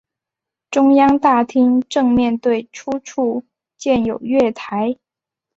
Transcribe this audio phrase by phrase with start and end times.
[0.71, 3.43] 中央大厅正面对出处
[3.77, 4.97] 建有月台。